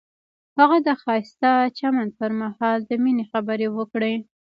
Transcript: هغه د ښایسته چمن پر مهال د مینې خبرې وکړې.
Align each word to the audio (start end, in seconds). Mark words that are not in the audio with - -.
هغه 0.59 0.77
د 0.87 0.89
ښایسته 1.01 1.51
چمن 1.77 2.07
پر 2.17 2.31
مهال 2.41 2.79
د 2.89 2.91
مینې 3.03 3.25
خبرې 3.31 3.67
وکړې. 3.77 4.13